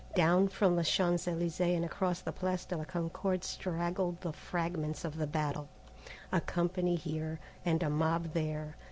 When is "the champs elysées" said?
0.75-1.75